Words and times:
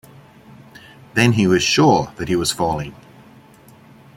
Then 1.13 1.33
he 1.33 1.45
was 1.45 1.61
sure 1.61 2.11
that 2.15 2.27
he 2.27 2.35
was 2.35 2.51
falling. 2.51 2.95